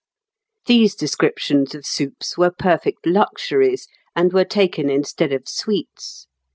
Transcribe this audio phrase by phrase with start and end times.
[0.65, 6.25] ]These descriptions of soups were perfect luxuries, and were taken instead of sweets.